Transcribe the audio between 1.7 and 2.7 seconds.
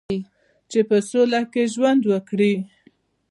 ژوند وکړي.